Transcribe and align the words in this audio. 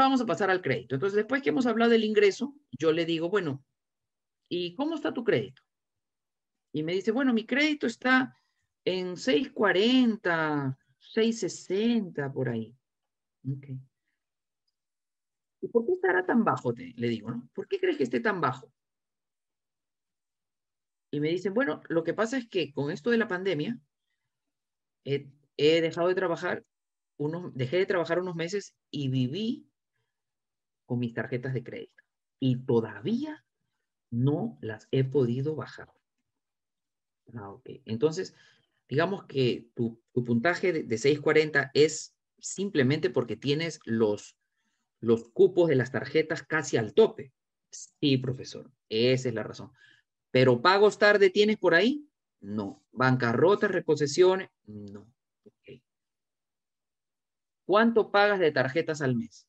Vamos 0.00 0.22
a 0.22 0.26
pasar 0.26 0.48
al 0.48 0.62
crédito. 0.62 0.94
Entonces, 0.94 1.14
después 1.18 1.42
que 1.42 1.50
hemos 1.50 1.66
hablado 1.66 1.90
del 1.90 2.04
ingreso, 2.04 2.54
yo 2.70 2.90
le 2.90 3.04
digo, 3.04 3.28
bueno, 3.28 3.62
¿y 4.48 4.74
cómo 4.74 4.94
está 4.94 5.12
tu 5.12 5.24
crédito? 5.24 5.60
Y 6.72 6.82
me 6.82 6.94
dice, 6.94 7.12
bueno, 7.12 7.34
mi 7.34 7.44
crédito 7.44 7.86
está 7.86 8.34
en 8.86 9.18
640, 9.18 10.78
660, 11.00 12.32
por 12.32 12.48
ahí. 12.48 12.74
¿Y 15.60 15.68
por 15.68 15.84
qué 15.84 15.92
estará 15.92 16.24
tan 16.24 16.44
bajo? 16.44 16.72
le 16.72 17.08
digo, 17.08 17.30
¿no? 17.30 17.46
¿Por 17.52 17.68
qué 17.68 17.78
crees 17.78 17.98
que 17.98 18.04
esté 18.04 18.20
tan 18.20 18.40
bajo? 18.40 18.72
Y 21.10 21.20
me 21.20 21.28
dicen, 21.28 21.52
bueno, 21.52 21.82
lo 21.90 22.04
que 22.04 22.14
pasa 22.14 22.38
es 22.38 22.48
que 22.48 22.72
con 22.72 22.90
esto 22.90 23.10
de 23.10 23.18
la 23.18 23.28
pandemia, 23.28 23.78
he, 25.04 25.28
dejado 25.58 26.08
de 26.08 26.14
trabajar, 26.14 26.64
unos, 27.18 27.54
dejé 27.54 27.76
de 27.76 27.86
trabajar 27.86 28.18
unos 28.18 28.34
meses 28.34 28.74
y 28.90 29.10
viví 29.10 29.69
con 30.90 30.98
mis 30.98 31.14
tarjetas 31.14 31.54
de 31.54 31.62
crédito. 31.62 32.02
Y 32.40 32.56
todavía 32.56 33.46
no 34.10 34.58
las 34.60 34.88
he 34.90 35.04
podido 35.04 35.54
bajar. 35.54 35.88
Ah, 37.32 37.52
ok. 37.52 37.70
Entonces, 37.84 38.34
digamos 38.88 39.24
que 39.26 39.68
tu, 39.76 40.02
puntaje 40.12 40.72
de, 40.72 40.82
de, 40.82 40.98
640 40.98 41.70
es 41.74 42.16
simplemente 42.40 43.08
porque 43.08 43.36
tienes 43.36 43.78
los 43.84 44.36
los 44.98 45.28
cupos 45.28 45.68
de 45.68 45.76
las 45.76 45.92
tarjetas 45.92 46.42
casi 46.42 46.76
al 46.76 46.92
tope. 46.92 47.32
Sí, 47.70 48.16
profesor, 48.16 48.68
esa 48.88 49.28
es 49.28 49.34
la 49.34 49.44
razón. 49.44 49.70
Pero 50.32 50.60
pagos 50.60 50.98
tarde 50.98 51.30
tienes 51.30 51.56
por 51.56 51.76
ahí? 51.76 52.04
No. 52.40 52.82
Bancarrotas, 52.90 53.70
reposiciones? 53.70 54.50
No. 54.66 55.06
¿Cuánto 57.64 58.10
pagas 58.10 58.40
de 58.40 58.50
tarjetas 58.50 59.00
al 59.02 59.14
mes? 59.14 59.46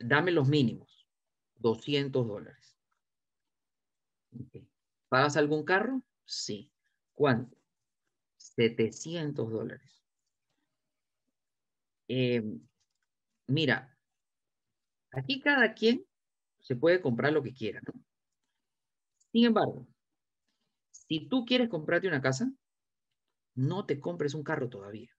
Dame 0.00 0.32
los 0.32 0.48
mínimos. 0.48 1.06
200 1.56 2.26
dólares. 2.26 2.76
¿Pagas 5.08 5.36
algún 5.36 5.64
carro? 5.64 6.02
Sí. 6.24 6.72
¿Cuánto? 7.14 7.56
700 8.36 9.50
dólares. 9.50 10.04
Eh, 12.08 12.42
mira, 13.48 13.98
Aquí 15.10 15.40
cada 15.40 15.74
quien 15.74 16.04
se 16.60 16.76
puede 16.76 17.00
comprar 17.00 17.32
lo 17.32 17.42
que 17.42 17.54
quiera. 17.54 17.80
Sin 19.32 19.46
embargo, 19.46 19.86
si 20.90 21.28
tú 21.28 21.44
quieres 21.44 21.68
comprarte 21.68 22.08
una 22.08 22.20
casa, 22.20 22.52
no 23.54 23.86
te 23.86 24.00
compres 24.00 24.34
un 24.34 24.42
carro 24.42 24.68
todavía. 24.68 25.10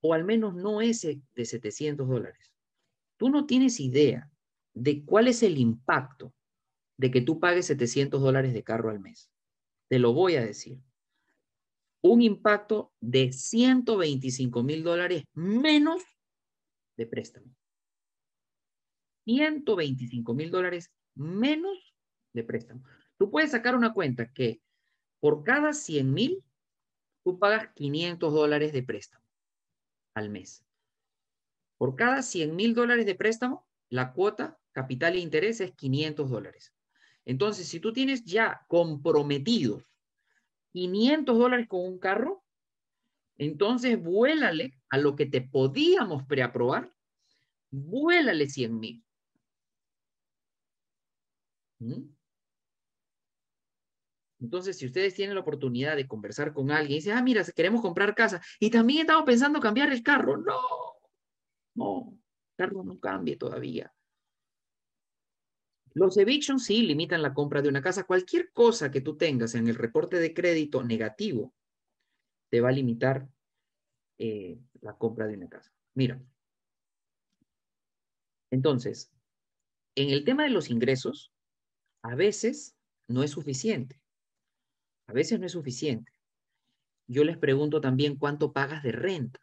O 0.00 0.14
al 0.14 0.24
menos 0.24 0.54
no 0.54 0.80
ese 0.80 1.22
de 1.34 1.44
700 1.44 2.08
dólares. 2.08 2.55
Tú 3.16 3.30
no 3.30 3.46
tienes 3.46 3.80
idea 3.80 4.30
de 4.74 5.04
cuál 5.04 5.28
es 5.28 5.42
el 5.42 5.58
impacto 5.58 6.34
de 6.98 7.10
que 7.10 7.20
tú 7.20 7.40
pagues 7.40 7.66
700 7.66 8.20
dólares 8.20 8.52
de 8.52 8.62
carro 8.62 8.90
al 8.90 9.00
mes. 9.00 9.30
Te 9.88 9.98
lo 9.98 10.12
voy 10.12 10.36
a 10.36 10.44
decir. 10.44 10.78
Un 12.02 12.22
impacto 12.22 12.92
de 13.00 13.32
125 13.32 14.62
mil 14.62 14.82
dólares 14.82 15.24
menos 15.32 16.02
de 16.96 17.06
préstamo. 17.06 17.54
125 19.24 20.34
mil 20.34 20.50
dólares 20.50 20.92
menos 21.14 21.94
de 22.32 22.44
préstamo. 22.44 22.84
Tú 23.18 23.30
puedes 23.30 23.50
sacar 23.50 23.74
una 23.74 23.92
cuenta 23.92 24.30
que 24.32 24.60
por 25.20 25.42
cada 25.42 25.72
100 25.72 26.12
mil, 26.12 26.44
tú 27.24 27.38
pagas 27.38 27.72
500 27.74 28.32
dólares 28.32 28.72
de 28.72 28.82
préstamo 28.82 29.24
al 30.14 30.30
mes. 30.30 30.65
Por 31.76 31.94
cada 31.96 32.22
100 32.22 32.56
mil 32.56 32.74
dólares 32.74 33.06
de 33.06 33.14
préstamo, 33.14 33.66
la 33.88 34.12
cuota 34.12 34.58
capital 34.72 35.14
e 35.14 35.20
interés 35.20 35.60
es 35.60 35.72
500 35.72 36.30
dólares. 36.30 36.74
Entonces, 37.24 37.68
si 37.68 37.80
tú 37.80 37.92
tienes 37.92 38.24
ya 38.24 38.64
comprometidos 38.68 39.84
500 40.72 41.38
dólares 41.38 41.66
con 41.68 41.80
un 41.80 41.98
carro, 41.98 42.44
entonces 43.38 44.00
vuélale 44.00 44.78
a 44.88 44.98
lo 44.98 45.16
que 45.16 45.26
te 45.26 45.40
podíamos 45.40 46.24
preaprobar, 46.24 46.90
vuélale 47.70 48.48
100 48.48 48.78
mil. 48.78 49.04
Entonces, 54.38 54.78
si 54.78 54.86
ustedes 54.86 55.14
tienen 55.14 55.34
la 55.34 55.40
oportunidad 55.40 55.96
de 55.96 56.06
conversar 56.06 56.52
con 56.52 56.70
alguien 56.70 56.92
y 56.92 56.94
dicen, 56.96 57.16
ah, 57.16 57.22
mira, 57.22 57.44
queremos 57.54 57.82
comprar 57.82 58.14
casa 58.14 58.40
y 58.60 58.70
también 58.70 59.00
estamos 59.00 59.24
pensando 59.24 59.60
cambiar 59.60 59.92
el 59.92 60.02
carro, 60.02 60.36
no, 60.36 60.85
no, 61.76 62.12
el 62.12 62.56
carro 62.56 62.82
no 62.82 62.98
cambie 62.98 63.36
todavía. 63.36 63.92
Los 65.94 66.18
evictions 66.18 66.64
sí 66.64 66.82
limitan 66.82 67.22
la 67.22 67.32
compra 67.32 67.62
de 67.62 67.70
una 67.70 67.80
casa. 67.80 68.04
Cualquier 68.04 68.52
cosa 68.52 68.90
que 68.90 69.00
tú 69.00 69.16
tengas 69.16 69.54
en 69.54 69.66
el 69.66 69.76
reporte 69.76 70.18
de 70.18 70.34
crédito 70.34 70.82
negativo 70.82 71.54
te 72.50 72.60
va 72.60 72.68
a 72.68 72.72
limitar 72.72 73.28
eh, 74.18 74.58
la 74.82 74.96
compra 74.96 75.26
de 75.26 75.34
una 75.36 75.48
casa. 75.48 75.72
Mira. 75.94 76.20
Entonces, 78.50 79.10
en 79.94 80.10
el 80.10 80.24
tema 80.24 80.44
de 80.44 80.50
los 80.50 80.70
ingresos, 80.70 81.32
a 82.02 82.14
veces 82.14 82.76
no 83.08 83.22
es 83.22 83.30
suficiente. 83.30 84.00
A 85.06 85.12
veces 85.12 85.40
no 85.40 85.46
es 85.46 85.52
suficiente. 85.52 86.12
Yo 87.08 87.24
les 87.24 87.38
pregunto 87.38 87.80
también 87.80 88.16
cuánto 88.16 88.52
pagas 88.52 88.82
de 88.82 88.92
renta. 88.92 89.40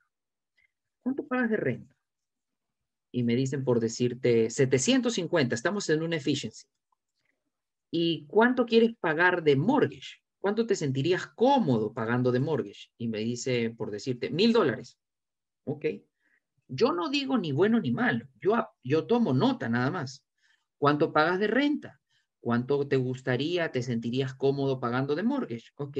¿Cuánto 1.02 1.26
pagas 1.28 1.50
de 1.50 1.58
renta? 1.58 1.93
Y 3.16 3.24
me 3.24 3.36
dicen 3.36 3.64
por 3.64 3.80
decirte 3.80 4.50
750, 4.50 5.54
estamos 5.54 5.88
en 5.90 6.02
una 6.02 6.16
efficiency. 6.16 6.66
¿Y 7.92 8.26
cuánto 8.26 8.66
quieres 8.66 8.96
pagar 9.00 9.44
de 9.44 9.56
mortgage? 9.56 10.18
¿Cuánto 10.40 10.66
te 10.66 10.76
sentirías 10.76 11.28
cómodo 11.28 11.94
pagando 11.94 12.32
de 12.32 12.40
mortgage? 12.40 12.90
Y 12.98 13.08
me 13.08 13.20
dice 13.20 13.70
por 13.70 13.92
decirte 13.92 14.32
mil 14.32 14.52
dólares. 14.52 14.98
Ok. 15.66 15.86
Yo 16.68 16.92
no 16.92 17.10
digo 17.10 17.38
ni 17.38 17.52
bueno 17.52 17.80
ni 17.80 17.92
malo. 17.92 18.26
Yo, 18.42 18.68
yo 18.84 19.06
tomo 19.06 19.32
nota 19.32 19.70
nada 19.70 19.92
más. 19.92 20.26
¿Cuánto 20.80 21.14
pagas 21.14 21.40
de 21.40 21.48
renta? 21.48 22.02
¿Cuánto 22.40 22.88
te 22.88 22.98
gustaría, 22.98 23.72
te 23.72 23.84
sentirías 23.84 24.34
cómodo 24.34 24.80
pagando 24.80 25.14
de 25.14 25.24
mortgage? 25.24 25.70
Ok, 25.76 25.98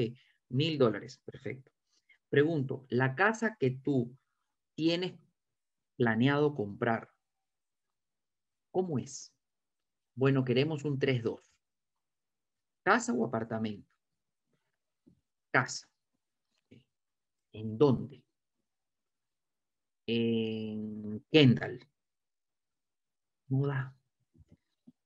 mil 0.48 0.78
dólares, 0.78 1.22
perfecto. 1.24 1.70
Pregunto, 2.28 2.86
la 2.88 3.14
casa 3.14 3.56
que 3.58 3.70
tú 3.70 4.14
tienes 4.74 5.14
planeado 5.96 6.54
comprar, 6.54 7.10
¿cómo 8.70 8.98
es? 8.98 9.34
Bueno, 10.14 10.44
queremos 10.44 10.84
un 10.84 10.98
3-2. 10.98 11.52
¿Casa 12.84 13.12
o 13.12 13.24
apartamento? 13.24 13.88
Casa. 15.50 15.88
¿En 17.52 17.78
dónde? 17.78 18.24
En 20.06 21.24
Kendall. 21.30 21.80
No 23.48 23.66
da 23.66 23.94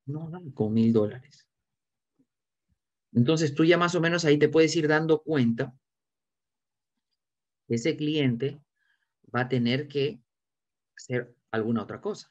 no 0.06 0.30
dan 0.30 0.50
con 0.52 0.72
mil 0.72 0.92
dólares. 0.92 1.46
Entonces 3.12 3.54
tú 3.54 3.64
ya 3.64 3.78
más 3.78 3.94
o 3.94 4.00
menos 4.00 4.24
ahí 4.24 4.38
te 4.38 4.48
puedes 4.48 4.74
ir 4.76 4.88
dando 4.88 5.22
cuenta 5.22 5.74
que 7.66 7.74
ese 7.74 7.96
cliente 7.96 8.60
va 9.34 9.42
a 9.42 9.48
tener 9.48 9.88
que 9.88 10.22
hacer 10.98 11.34
alguna 11.50 11.82
otra 11.82 12.00
cosa. 12.00 12.30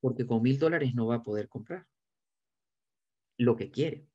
Porque 0.00 0.26
con 0.26 0.42
mil 0.42 0.58
dólares 0.58 0.94
no 0.94 1.06
va 1.06 1.16
a 1.16 1.22
poder 1.22 1.48
comprar 1.48 1.86
lo 3.38 3.56
que 3.56 3.70
quiere. 3.70 4.06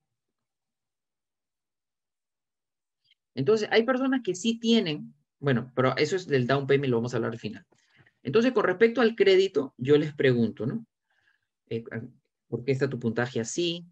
Entonces, 3.35 3.69
hay 3.71 3.83
personas 3.83 4.21
que 4.23 4.35
sí 4.35 4.59
tienen, 4.59 5.13
bueno, 5.39 5.71
pero 5.75 5.95
eso 5.97 6.15
es 6.15 6.27
del 6.27 6.47
down 6.47 6.65
payment, 6.65 6.89
lo 6.89 6.97
vamos 6.97 7.13
a 7.13 7.17
hablar 7.17 7.33
al 7.33 7.39
final. 7.39 7.65
Entonces, 8.23 8.51
con 8.51 8.65
respecto 8.65 8.99
al 8.99 9.15
crédito, 9.15 9.75
yo 9.77 9.97
les 9.97 10.13
pregunto, 10.13 10.65
¿no? 10.65 10.85
Eh, 11.69 11.83
por 12.47 12.63
qué 12.63 12.71
está 12.71 12.89
tu 12.89 12.99
puntaje 12.99 13.39
así 13.39 13.85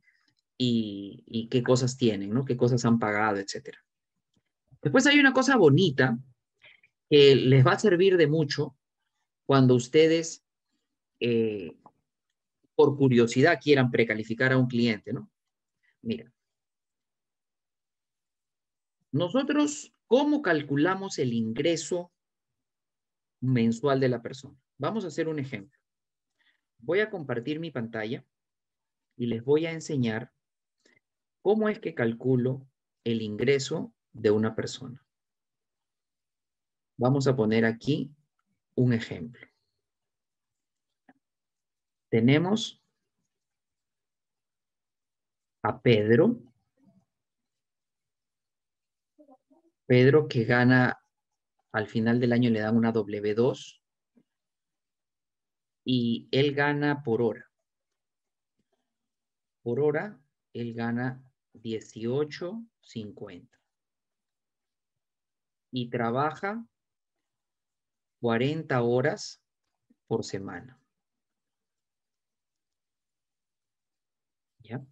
y, 0.58 1.48
qué 1.52 1.62
cosas 1.62 1.98
tienen, 1.98 2.34
¿no? 2.34 2.44
Qué 2.44 2.58
cosas 2.58 2.84
han 2.86 2.98
pagado, 2.98 3.38
etcétera. 3.38 3.78
Después 4.82 5.06
hay 5.06 5.20
una 5.20 5.34
cosa 5.34 5.58
bonita 5.58 6.18
que 7.10 7.36
les 7.36 7.66
va 7.66 7.74
a 7.74 7.80
servir 7.80 8.18
de 8.18 8.28
mucho 8.28 8.76
cuando 9.46 9.76
ustedes, 9.76 10.44
eh, 11.20 11.78
por 12.76 12.98
curiosidad, 12.98 13.60
quieran 13.62 13.92
precalificar 13.92 14.52
a 14.52 14.58
un 14.58 14.68
cliente, 14.68 15.14
¿no? 15.14 15.30
Mira, 16.02 16.32
nosotros, 19.12 19.94
¿cómo 20.08 20.42
calculamos 20.42 21.20
el 21.20 21.34
ingreso 21.34 22.12
mensual 23.40 24.00
de 24.00 24.10
la 24.10 24.22
persona? 24.22 24.60
Vamos 24.78 25.06
a 25.06 25.08
hacer 25.08 25.28
un 25.28 25.40
ejemplo. 25.40 25.80
Voy 26.80 27.00
a 27.00 27.10
compartir 27.10 27.60
mi 27.60 27.72
pantalla 27.72 28.26
y 29.16 29.28
les 29.28 29.44
voy 29.44 29.66
a 29.66 29.72
enseñar 29.72 30.34
cómo 31.42 31.70
es 31.70 31.80
que 31.80 31.94
calculo 31.94 32.68
el 33.04 33.22
ingreso 33.22 33.94
de 34.12 34.32
una 34.32 34.56
persona. 34.56 35.05
Vamos 36.98 37.28
a 37.28 37.36
poner 37.36 37.66
aquí 37.66 38.10
un 38.76 38.94
ejemplo. 38.94 39.46
tenemos 42.16 42.82
a 45.64 45.82
Pedro. 45.82 46.40
Pedro 49.86 50.30
que 50.30 50.46
gana, 50.46 50.98
al 51.74 51.88
final 51.88 52.22
del 52.22 52.32
año 52.32 52.50
le 52.50 52.62
dan 52.62 52.78
una 52.78 52.94
W2 52.94 53.82
y 55.84 56.30
él 56.32 56.56
gana 56.56 57.04
por 57.04 57.22
hora. 57.22 57.52
Por 59.62 59.82
hora, 59.82 60.18
él 60.54 60.74
gana 60.74 61.22
18.50 61.54 63.50
y 65.72 65.90
trabaja 65.90 66.66
40 68.26 68.82
horas 68.82 69.40
por 70.08 70.24
semana. 70.24 70.82
¿Ya? 74.64 74.84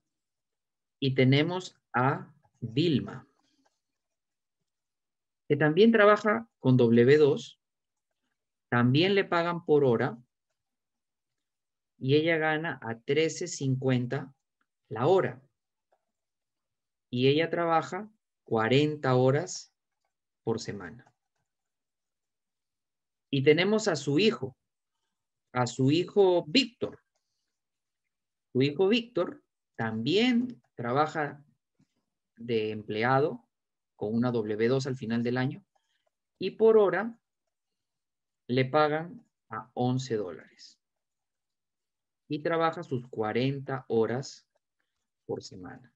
Y 0.99 1.15
tenemos 1.15 1.75
a 1.93 2.31
Vilma, 2.59 3.27
que 5.47 5.57
también 5.57 5.91
trabaja 5.91 6.47
con 6.59 6.77
W2, 6.77 7.59
también 8.69 9.15
le 9.15 9.25
pagan 9.25 9.65
por 9.65 9.83
hora 9.83 10.15
y 11.97 12.13
ella 12.13 12.37
gana 12.37 12.77
a 12.83 12.99
13.50 12.99 14.31
la 14.89 15.07
hora. 15.07 15.41
Y 17.09 17.29
ella 17.29 17.49
trabaja 17.49 18.11
40 18.43 19.15
horas 19.15 19.73
por 20.43 20.59
semana. 20.59 21.12
Y 23.33 23.41
tenemos 23.41 23.87
a 23.87 23.95
su 23.95 24.19
hijo, 24.19 24.55
a 25.53 25.65
su 25.65 25.89
hijo 25.89 26.45
Víctor. 26.45 26.99
Su 28.51 28.61
hijo 28.61 28.87
Víctor 28.87 29.43
también 29.75 30.61
trabaja 30.75 31.43
de 32.37 32.69
empleado 32.69 33.43
con 33.95 34.13
una 34.13 34.31
W2 34.31 34.85
al 34.85 34.95
final 34.95 35.23
del 35.23 35.37
año 35.37 35.65
y 36.37 36.51
por 36.51 36.77
hora 36.77 37.17
le 38.45 38.65
pagan 38.65 39.25
a 39.49 39.67
11 39.73 40.15
dólares. 40.15 40.79
Y 42.27 42.43
trabaja 42.43 42.83
sus 42.83 43.07
40 43.07 43.85
horas 43.87 44.47
por 45.25 45.41
semana. 45.41 45.91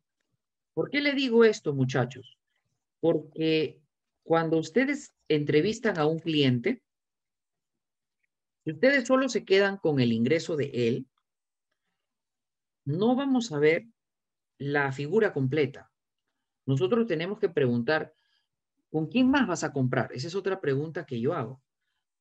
¿Por 0.73 0.89
qué 0.89 1.01
le 1.01 1.13
digo 1.13 1.43
esto, 1.43 1.71
muchachos? 1.71 2.39
Porque 2.99 3.79
cuando 4.23 4.57
ustedes 4.57 5.13
entrevistan 5.27 5.99
a 5.99 6.07
un 6.07 6.17
cliente, 6.17 6.81
si 8.67 8.73
ustedes 8.73 9.07
solo 9.07 9.29
se 9.29 9.45
quedan 9.45 9.77
con 9.77 10.01
el 10.01 10.11
ingreso 10.11 10.57
de 10.57 10.69
él, 10.73 11.07
no 12.83 13.15
vamos 13.15 13.53
a 13.53 13.59
ver 13.59 13.85
la 14.57 14.91
figura 14.91 15.31
completa. 15.31 15.89
Nosotros 16.65 17.07
tenemos 17.07 17.39
que 17.39 17.47
preguntar, 17.47 18.13
¿con 18.91 19.07
quién 19.07 19.31
más 19.31 19.47
vas 19.47 19.63
a 19.63 19.71
comprar? 19.71 20.11
Esa 20.11 20.27
es 20.27 20.35
otra 20.35 20.59
pregunta 20.59 21.05
que 21.05 21.21
yo 21.21 21.33
hago. 21.33 21.63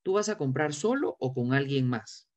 ¿Tú 0.03 0.13
vas 0.13 0.29
a 0.29 0.37
comprar 0.37 0.73
solo 0.73 1.17
o 1.19 1.33
con 1.33 1.51
alguien 1.51 1.85
más? 1.89 2.29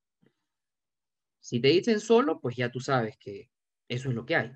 Si 1.39 1.61
te 1.61 1.69
dicen 1.69 2.01
solo, 2.01 2.41
pues 2.41 2.57
ya 2.57 2.73
tú 2.73 2.81
sabes 2.81 3.17
que 3.17 3.53
eso 3.87 4.09
es 4.09 4.15
lo 4.17 4.27
que 4.27 4.35
hay. 4.35 4.51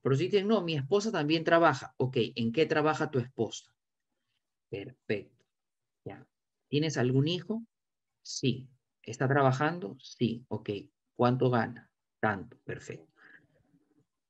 Pero 0.00 0.16
si 0.16 0.24
dicen, 0.28 0.48
no, 0.48 0.62
mi 0.62 0.76
esposa 0.76 1.12
también 1.12 1.44
trabaja. 1.44 1.92
Ok, 1.98 2.16
¿en 2.36 2.52
qué 2.52 2.64
trabaja 2.64 3.10
tu 3.10 3.18
esposa? 3.18 3.66
Perfecto. 4.70 5.44
Ya. 6.04 6.26
¿Tienes 6.68 6.96
algún 6.96 7.28
hijo? 7.28 7.62
Sí. 8.22 8.70
¿Está 9.06 9.28
trabajando? 9.28 9.96
Sí. 10.00 10.44
Ok. 10.48 10.70
¿Cuánto 11.16 11.50
gana? 11.50 11.90
Tanto. 12.20 12.58
Perfecto. 12.64 13.12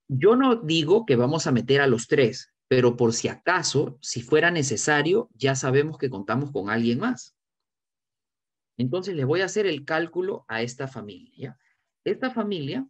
Yo 0.09 0.37
no 0.37 0.57
digo 0.57 1.07
que 1.07 1.17
vamos 1.17 1.47
a 1.47 1.53
meter 1.53 1.81
a 1.81 1.87
los 1.87 2.07
tres, 2.07 2.53
pero 2.69 2.97
por 2.97 3.13
si 3.13 3.29
acaso, 3.29 3.99
si 4.03 4.23
fuera 4.23 4.51
necesario, 4.51 5.31
ya 5.35 5.55
sabemos 5.55 5.97
que 5.97 6.11
contamos 6.11 6.51
con 6.53 6.69
alguien 6.69 6.99
más. 6.99 7.35
Entonces 8.77 9.15
le 9.15 9.25
voy 9.25 9.41
a 9.41 9.47
hacer 9.47 9.67
el 9.67 9.85
cálculo 9.85 10.45
a 10.49 10.63
esta 10.63 10.89
familia. 10.89 11.59
Esta 12.05 12.31
familia 12.31 12.87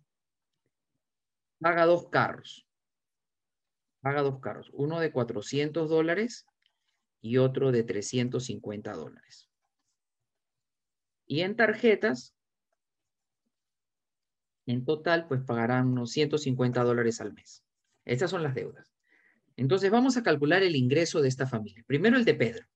paga 1.61 1.87
dos 1.87 2.09
carros. 2.09 2.67
Paga 4.01 4.23
dos 4.23 4.41
carros. 4.41 4.71
Uno 4.73 4.99
de 5.01 5.13
400 5.13 5.89
dólares 5.89 6.47
y 7.21 7.39
otro 7.39 7.71
de 7.71 7.85
350 7.85 8.93
dólares. 8.93 9.49
Y 11.27 11.41
en 11.41 11.57
tarjetas, 11.57 12.35
en 14.67 14.85
total, 14.85 15.27
pues 15.27 15.43
pagarán 15.43 15.89
unos 15.89 16.11
150 16.11 16.83
dólares 16.83 17.21
al 17.21 17.33
mes. 17.33 17.65
Estas 18.05 18.31
son 18.31 18.43
las 18.43 18.55
deudas. 18.55 18.95
Entonces 19.57 19.91
vamos 19.91 20.17
a 20.17 20.23
calcular 20.23 20.63
el 20.63 20.77
ingreso 20.77 21.21
de 21.21 21.29
esta 21.29 21.47
familia. 21.47 21.85
Primero 21.87 22.17
el 22.17 22.25
de 22.25 22.35
Pedro. 22.35 22.67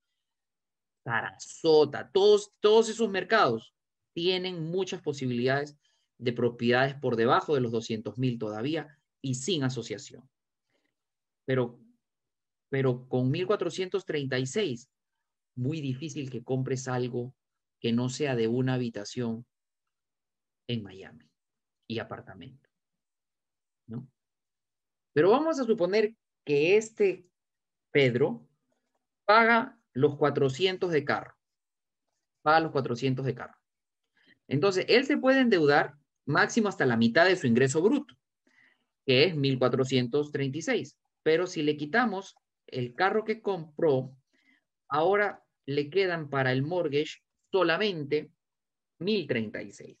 Sarasota, 1.03 2.09
todos, 2.11 2.51
todos 2.59 2.89
esos 2.89 3.07
mercados 3.07 3.75
tienen 4.13 4.63
muchas 4.63 4.99
posibilidades 5.03 5.77
de 6.17 6.33
propiedades 6.33 6.95
por 6.95 7.17
debajo 7.17 7.53
de 7.53 7.61
los 7.61 7.71
200 7.71 8.17
mil 8.17 8.39
todavía 8.39 8.97
y 9.21 9.35
sin 9.35 9.63
asociación. 9.63 10.27
Pero, 11.45 11.79
pero 12.69 13.07
con 13.07 13.29
1436, 13.29 14.89
muy 15.53 15.81
difícil 15.81 16.31
que 16.31 16.43
compres 16.43 16.87
algo 16.87 17.35
que 17.79 17.91
no 17.91 18.09
sea 18.09 18.35
de 18.35 18.47
una 18.47 18.73
habitación 18.73 19.45
en 20.65 20.81
Miami 20.81 21.29
y 21.85 21.99
apartamento. 21.99 22.71
¿No? 23.85 24.07
Pero 25.13 25.31
vamos 25.31 25.59
a 25.59 25.63
suponer 25.63 26.15
que 26.45 26.77
este 26.77 27.25
Pedro 27.91 28.47
paga 29.25 29.79
los 29.93 30.17
400 30.17 30.91
de 30.91 31.03
carro. 31.03 31.35
Paga 32.41 32.61
los 32.61 32.71
400 32.71 33.25
de 33.25 33.35
carro. 33.35 33.57
Entonces, 34.47 34.85
él 34.87 35.05
se 35.05 35.17
puede 35.17 35.41
endeudar 35.41 35.95
máximo 36.25 36.69
hasta 36.69 36.85
la 36.85 36.97
mitad 36.97 37.25
de 37.25 37.35
su 37.35 37.47
ingreso 37.47 37.81
bruto, 37.81 38.15
que 39.05 39.25
es 39.25 39.35
1.436. 39.35 40.97
Pero 41.23 41.47
si 41.47 41.61
le 41.61 41.77
quitamos 41.77 42.35
el 42.67 42.95
carro 42.95 43.23
que 43.23 43.41
compró, 43.41 44.15
ahora 44.87 45.43
le 45.65 45.89
quedan 45.89 46.29
para 46.29 46.51
el 46.51 46.63
mortgage 46.63 47.21
solamente 47.51 48.31
1.036. 48.99 49.97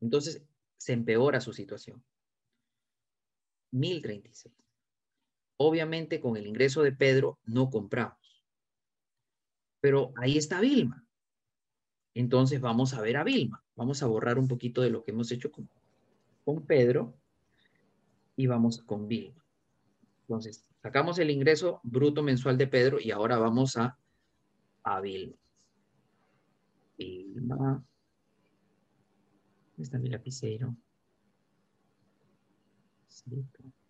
Entonces, 0.00 0.44
se 0.76 0.92
empeora 0.92 1.40
su 1.40 1.52
situación. 1.52 2.04
1036. 3.74 4.54
Obviamente 5.56 6.20
con 6.20 6.36
el 6.36 6.46
ingreso 6.46 6.82
de 6.82 6.92
Pedro 6.92 7.38
no 7.44 7.70
compramos. 7.70 8.44
Pero 9.80 10.12
ahí 10.16 10.38
está 10.38 10.60
Vilma. 10.60 11.06
Entonces 12.14 12.60
vamos 12.60 12.94
a 12.94 13.00
ver 13.00 13.16
a 13.16 13.24
Vilma. 13.24 13.62
Vamos 13.74 14.02
a 14.02 14.06
borrar 14.06 14.38
un 14.38 14.48
poquito 14.48 14.80
de 14.80 14.90
lo 14.90 15.02
que 15.02 15.10
hemos 15.10 15.30
hecho 15.32 15.50
con, 15.50 15.68
con 16.44 16.64
Pedro 16.64 17.14
y 18.36 18.46
vamos 18.46 18.78
con 18.82 19.08
Vilma. 19.08 19.44
Entonces, 20.22 20.64
sacamos 20.80 21.18
el 21.18 21.30
ingreso 21.30 21.80
bruto 21.82 22.22
mensual 22.22 22.56
de 22.56 22.66
Pedro 22.66 22.98
y 23.00 23.10
ahora 23.10 23.38
vamos 23.38 23.76
a, 23.76 23.98
a 24.84 25.00
Vilma. 25.00 25.36
Vilma. 26.96 27.84
¿Dónde 29.66 29.82
está 29.82 29.98
mi 29.98 30.08
lapicero? 30.08 30.76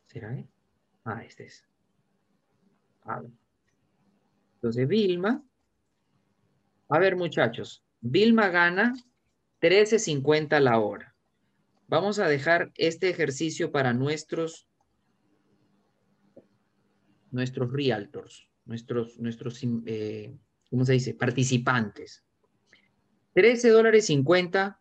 ¿Será 0.07 0.39
él? 0.39 0.47
Ah, 1.05 1.25
este 1.25 1.47
es. 1.47 1.65
A. 3.03 3.23
Entonces, 4.57 4.87
Vilma. 4.87 5.43
A 6.89 6.99
ver, 6.99 7.17
muchachos. 7.17 7.83
Vilma 8.01 8.49
gana 8.49 8.93
13.50 9.61 10.61
la 10.61 10.79
hora. 10.79 11.15
Vamos 11.87 12.19
a 12.19 12.29
dejar 12.29 12.71
este 12.77 13.09
ejercicio 13.09 13.73
para 13.73 13.93
nuestros 13.93 14.69
nuestros 17.31 17.73
realtors, 17.73 18.49
nuestros, 18.65 19.19
nuestros 19.19 19.61
eh, 19.87 20.33
¿cómo 20.71 20.85
se 20.85 20.93
dice? 20.93 21.15
Participantes. 21.15 22.25
13 23.35 23.71
dólares 23.71 24.07
50 24.07 24.81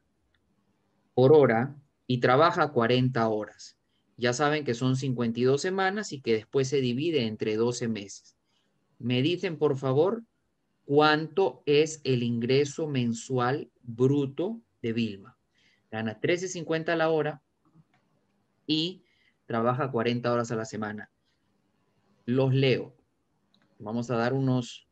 por 1.16 1.34
hora 1.34 1.76
y 2.06 2.20
trabaja 2.20 2.72
40 2.72 3.28
horas. 3.28 3.80
Ya 4.18 4.34
saben 4.34 4.64
que 4.64 4.74
son 4.74 4.96
52 4.96 5.62
semanas 5.62 6.12
y 6.12 6.22
que 6.22 6.34
después 6.34 6.68
se 6.68 6.82
divide 6.82 7.26
entre 7.26 7.56
12 7.56 7.88
meses. 7.88 8.38
Me 9.00 9.22
dicen, 9.22 9.58
por 9.58 9.78
favor, 9.78 10.24
cuánto 10.86 11.64
es 11.66 12.02
el 12.04 12.24
ingreso 12.24 12.88
mensual 12.88 13.72
bruto 13.82 14.62
de 14.82 14.94
Vilma. 14.94 15.38
Gana 15.92 16.20
13.50 16.20 16.90
a 16.90 16.96
la 16.96 17.10
hora 17.10 17.42
y 18.68 19.04
trabaja 19.46 19.92
40 19.92 20.32
horas 20.32 20.52
a 20.52 20.56
la 20.56 20.66
semana. 20.66 21.12
Los 22.26 22.54
leo. 22.54 22.96
Vamos 23.80 24.10
a 24.10 24.16
dar 24.16 24.34
unos, 24.34 24.88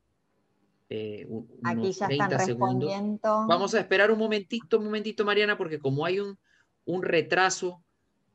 eh, 0.90 1.28
Aquí 1.63 1.92
ya 1.94 2.08
30 2.08 2.25
están 2.25 2.46
segundos. 2.46 2.92
Vamos 3.22 3.74
a 3.74 3.80
esperar 3.80 4.12
un 4.12 4.20
momentito, 4.20 4.78
un 4.80 4.86
momentito, 4.86 5.24
Mariana, 5.24 5.58
porque 5.58 5.80
como 5.80 6.06
hay 6.06 6.20
un, 6.20 6.38
un 6.86 7.04
retraso 7.04 7.84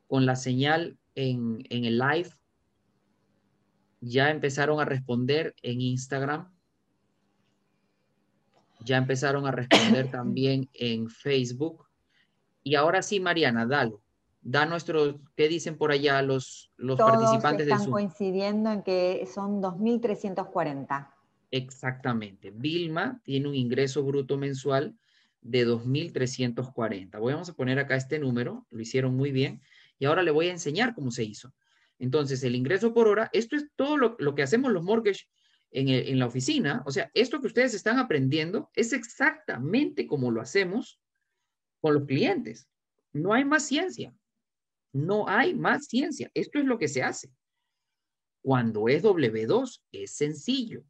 con 0.06 0.26
la 0.26 0.36
señal 0.36 0.98
en, 1.14 1.66
el 1.70 1.98
live. 1.98 2.30
Ya 4.00 4.30
empezaron 4.30 4.80
a 4.80 4.84
responder 4.84 5.54
en 5.62 5.80
Instagram. 5.80 6.52
Ya 8.80 8.98
empezaron 8.98 9.46
a 9.46 9.50
responder 9.50 10.10
también 10.10 10.68
en 10.74 11.08
Facebook. 11.08 11.86
Y 12.62 12.74
ahora 12.74 13.02
sí, 13.02 13.20
Mariana, 13.20 13.66
dalo. 13.66 14.00
Da 14.42 14.64
nuestro, 14.64 15.18
¿qué 15.34 15.48
dicen 15.48 15.76
por 15.76 15.90
allá 15.90 16.22
los, 16.22 16.70
los 16.76 16.96
participantes 16.96 17.66
están 17.66 17.90
coincidiendo 17.90 18.70
en 18.70 18.82
que 18.82 19.26
son 19.32 19.60
2.340. 19.60 21.08
Exactamente. 21.50 22.52
Vilma 22.52 23.20
tiene 23.24 23.48
un 23.48 23.56
ingreso 23.56 24.04
bruto 24.04 24.36
mensual 24.36 24.96
de 25.40 25.66
2.340. 25.66 27.18
Voy 27.18 27.32
a 27.32 27.42
poner 27.54 27.80
acá 27.80 27.96
este 27.96 28.20
número, 28.20 28.66
lo 28.70 28.80
hicieron 28.80 29.16
muy 29.16 29.32
bien 29.32 29.62
y 29.98 30.04
ahora 30.04 30.22
le 30.22 30.30
voy 30.30 30.48
a 30.48 30.52
enseñar 30.52 30.94
cómo 30.94 31.10
se 31.10 31.24
hizo. 31.24 31.52
Entonces, 31.98 32.42
el 32.42 32.54
ingreso 32.54 32.92
por 32.92 33.08
hora, 33.08 33.30
esto 33.32 33.56
es 33.56 33.66
todo 33.74 33.96
lo, 33.96 34.34
que 34.34 34.42
hacemos 34.42 34.72
los 34.72 34.82
mortgage 34.82 35.24
en, 35.70 35.88
en, 35.88 36.18
la 36.18 36.26
oficina. 36.26 36.82
O 36.86 36.90
sea, 36.90 37.10
esto 37.14 37.40
que 37.40 37.46
ustedes 37.46 37.74
están 37.74 37.98
aprendiendo 37.98 38.70
es 38.74 38.92
exactamente 38.92 40.06
como 40.06 40.30
lo 40.30 40.40
hacemos 40.40 41.00
con 41.80 41.94
los 41.94 42.04
clientes. 42.04 42.68
No 43.12 43.32
hay 43.32 43.44
más 43.44 43.64
ciencia. 43.66 44.14
No 44.92 45.28
hay 45.28 45.54
más 45.54 45.86
ciencia. 45.86 46.30
Esto 46.34 46.58
es 46.58 46.66
lo 46.66 46.78
que 46.78 46.88
se 46.88 47.02
hace. 47.02 47.30
Cuando 48.42 48.88
es 48.88 49.02
W2, 49.02 49.82
es 49.92 50.12
sencillo. 50.12 50.84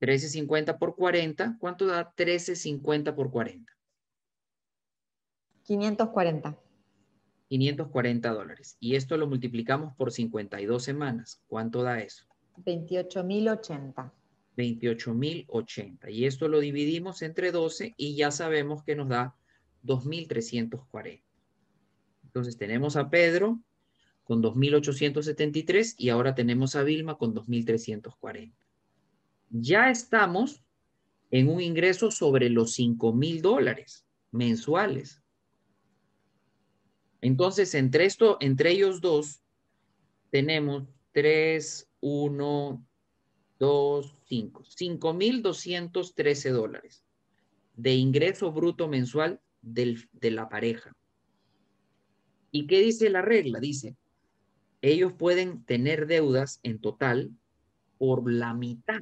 1350 0.00 0.78
por 0.78 0.94
40, 0.94 1.56
¿cuánto 1.58 1.86
da 1.86 2.04
1350 2.04 3.14
por 3.14 3.30
40? 3.30 3.77
540. 5.68 6.58
540 7.48 8.30
dólares. 8.30 8.78
Y 8.80 8.94
esto 8.94 9.18
lo 9.18 9.26
multiplicamos 9.26 9.94
por 9.94 10.12
52 10.12 10.82
semanas. 10.82 11.42
¿Cuánto 11.46 11.82
da 11.82 12.00
eso? 12.00 12.24
28.080. 12.64 14.10
28.080. 14.56 16.10
Y 16.10 16.24
esto 16.24 16.48
lo 16.48 16.60
dividimos 16.60 17.20
entre 17.20 17.52
12 17.52 17.94
y 17.98 18.16
ya 18.16 18.30
sabemos 18.30 18.82
que 18.82 18.96
nos 18.96 19.10
da 19.10 19.36
2.340. 19.84 21.22
Entonces 22.24 22.56
tenemos 22.56 22.96
a 22.96 23.10
Pedro 23.10 23.60
con 24.24 24.42
2.873 24.42 25.96
y 25.98 26.08
ahora 26.08 26.34
tenemos 26.34 26.76
a 26.76 26.82
Vilma 26.82 27.18
con 27.18 27.34
2.340. 27.34 28.54
Ya 29.50 29.90
estamos 29.90 30.62
en 31.30 31.50
un 31.50 31.60
ingreso 31.60 32.10
sobre 32.10 32.48
los 32.48 32.78
5.000 32.78 33.42
dólares 33.42 34.06
mensuales. 34.30 35.22
Entonces, 37.20 37.74
entre, 37.74 38.04
esto, 38.04 38.36
entre 38.40 38.70
ellos 38.70 39.00
dos, 39.00 39.40
tenemos 40.30 40.84
3, 41.12 41.88
1, 42.00 42.86
2, 43.58 44.14
5. 44.24 44.62
5.213 44.64 46.50
dólares 46.50 47.04
de 47.78 47.94
ingreso 47.94 48.50
bruto 48.50 48.88
mensual 48.88 49.40
de 49.60 50.30
la 50.32 50.48
pareja. 50.48 50.96
¿Y 52.50 52.66
qué 52.66 52.80
dice 52.80 53.08
la 53.08 53.22
regla? 53.22 53.60
Dice, 53.60 53.96
ellos 54.82 55.12
pueden 55.12 55.64
tener 55.64 56.08
deudas 56.08 56.58
en 56.64 56.80
total 56.80 57.30
por 57.96 58.30
la 58.30 58.52
mitad 58.52 59.00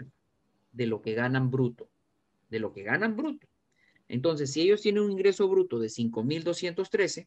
de 0.73 0.87
lo 0.87 1.01
que 1.01 1.15
ganan 1.15 1.51
bruto, 1.51 1.89
de 2.51 2.61
lo 2.61 2.75
que 2.75 2.83
ganan 2.83 3.17
bruto. 3.17 3.47
Entonces, 4.09 4.53
si 4.53 4.61
ellos 4.61 4.83
tienen 4.83 5.05
un 5.05 5.13
ingreso 5.13 5.49
bruto 5.49 5.79
de 5.79 5.89
5.213, 5.89 7.27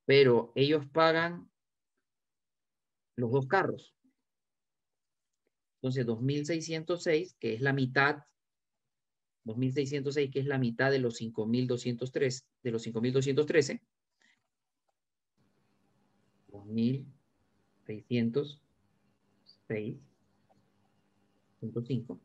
pero 0.10 0.52
ellos 0.56 0.88
pagan 0.88 1.52
los 3.16 3.32
dos 3.32 3.46
carros. 3.46 3.94
Entonces, 5.76 6.08
2.606, 6.08 7.36
que 7.40 7.54
es 7.54 7.62
la 7.62 7.74
mitad, 7.74 8.24
2.606, 9.46 10.32
que 10.32 10.40
es 10.40 10.48
la 10.48 10.58
mitad 10.58 10.90
de 10.90 10.98
los 10.98 11.22
5.203, 11.22 12.44
de 12.64 12.72
los 12.72 12.88
5.213, 12.88 13.82
2.606.5. 19.70 22.20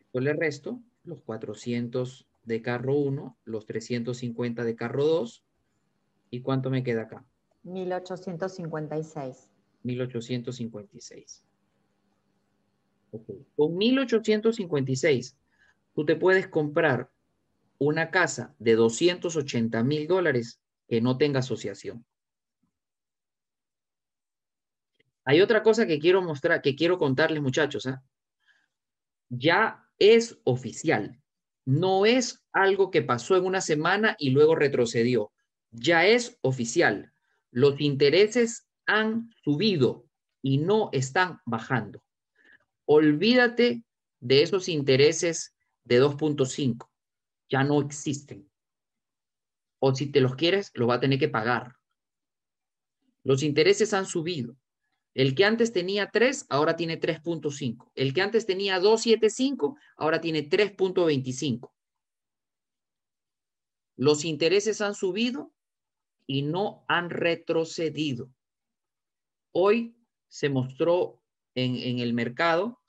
Esto 0.00 0.20
le 0.20 0.32
resto 0.32 0.80
los 1.04 1.20
400 1.22 2.26
de 2.44 2.62
carro 2.62 2.96
1, 2.96 3.38
los 3.44 3.66
350 3.66 4.64
de 4.64 4.74
carro 4.74 5.04
2. 5.04 5.44
¿Y 6.30 6.40
cuánto 6.40 6.70
me 6.70 6.82
queda 6.82 7.02
acá? 7.02 7.24
1856. 7.62 9.50
1856. 9.82 11.44
Con 13.56 13.76
1856, 13.76 15.36
tú 15.94 16.04
te 16.04 16.16
puedes 16.16 16.48
comprar 16.48 17.10
una 17.78 18.10
casa 18.10 18.54
de 18.58 18.76
280 18.76 19.82
mil 19.82 20.06
dólares 20.06 20.60
que 20.88 21.00
no 21.00 21.18
tenga 21.18 21.40
asociación. 21.40 22.04
Hay 25.24 25.40
otra 25.40 25.62
cosa 25.62 25.86
que 25.86 25.98
quiero 25.98 26.22
mostrar, 26.22 26.62
que 26.62 26.74
quiero 26.74 26.98
contarles, 26.98 27.42
muchachos. 27.42 27.86
¿ah? 27.86 28.02
Ya 29.28 29.86
es 29.98 30.38
oficial. 30.44 31.20
No 31.64 32.06
es 32.06 32.42
algo 32.52 32.90
que 32.90 33.02
pasó 33.02 33.36
en 33.36 33.44
una 33.44 33.60
semana 33.60 34.16
y 34.18 34.30
luego 34.30 34.54
retrocedió. 34.54 35.32
Ya 35.70 36.06
es 36.06 36.38
oficial. 36.40 37.12
Los 37.50 37.80
intereses 37.80 38.66
han 38.86 39.30
subido 39.44 40.06
y 40.42 40.58
no 40.58 40.88
están 40.92 41.40
bajando. 41.44 42.02
Olvídate 42.86 43.84
de 44.20 44.42
esos 44.42 44.68
intereses 44.68 45.54
de 45.84 46.02
2.5. 46.02 46.88
Ya 47.48 47.62
no 47.62 47.80
existen. 47.80 48.50
O 49.80 49.94
si 49.94 50.06
te 50.10 50.20
los 50.20 50.34
quieres, 50.34 50.70
lo 50.74 50.86
va 50.86 50.94
a 50.94 51.00
tener 51.00 51.18
que 51.18 51.28
pagar. 51.28 51.76
Los 53.22 53.42
intereses 53.42 53.92
han 53.94 54.06
subido. 54.06 54.56
El 55.14 55.34
que 55.34 55.44
antes 55.44 55.72
tenía 55.72 56.10
3, 56.10 56.46
ahora 56.48 56.76
tiene 56.76 57.00
3.5. 57.00 57.90
El 57.94 58.14
que 58.14 58.22
antes 58.22 58.46
tenía 58.46 58.80
2.75, 58.80 59.76
ahora 59.96 60.20
tiene 60.20 60.48
3.25. 60.48 61.72
Los 63.96 64.24
intereses 64.24 64.80
han 64.80 64.94
subido 64.94 65.52
y 66.26 66.42
no 66.42 66.84
han 66.88 67.10
retrocedido. 67.10 68.32
Hoy 69.52 69.96
se 70.28 70.48
mostró 70.48 71.20
en, 71.54 71.76
en 71.76 71.98
el 71.98 72.14
mercado 72.14 72.80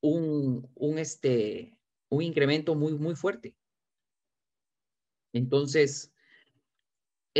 un, 0.00 0.70
un, 0.74 0.98
este, 0.98 1.76
un 2.08 2.22
incremento 2.22 2.74
muy, 2.74 2.94
muy 2.94 3.14
fuerte. 3.14 3.54
Entonces, 5.32 6.12